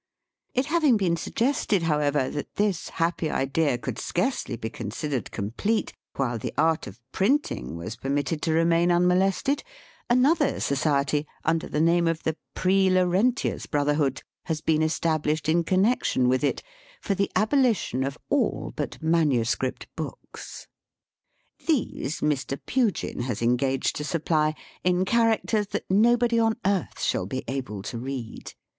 It 0.55 0.65
having 0.65 0.97
been 0.97 1.15
suggested, 1.15 1.83
however, 1.83 2.27
that 2.31 2.55
this 2.55 2.89
happy 2.89 3.29
idea 3.29 3.77
could 3.77 3.99
scarcely 3.99 4.55
be 4.55 4.71
considered 4.71 5.29
complete 5.29 5.93
while 6.15 6.39
the 6.39 6.51
ai 6.59 6.75
t 6.81 6.89
of 6.89 6.99
print 7.11 7.51
ing 7.51 7.75
was 7.77 7.97
permitted 7.97 8.41
to 8.41 8.51
remain 8.51 8.89
unmolested, 8.91 9.63
another 10.09 10.59
society, 10.59 11.27
under 11.45 11.67
the 11.67 11.79
name 11.79 12.07
of 12.07 12.23
the 12.23 12.35
Pre 12.55 12.89
Laurentius 12.89 13.67
Brotherhood, 13.67 14.23
has 14.45 14.59
been 14.59 14.81
established 14.81 15.47
in 15.47 15.63
connexion 15.63 16.27
with 16.27 16.43
it, 16.43 16.63
for 16.99 17.13
the 17.13 17.29
abolition 17.35 18.03
of 18.03 18.17
all 18.27 18.73
but 18.75 18.99
manuscript 19.03 19.85
books. 19.95 20.65
These 21.67 22.21
MR. 22.21 22.59
PUGIN 22.65 23.19
has 23.19 23.43
engaged 23.43 23.97
to 23.97 24.03
supply, 24.03 24.55
in 24.83 25.05
characters 25.05 25.67
that 25.67 25.91
nobody 25.91 26.39
on 26.39 26.55
earth 26.65 27.03
shall 27.03 27.27
be 27.27 27.43
able 27.47 27.83
to 27.83 27.99
read. 27.99 28.55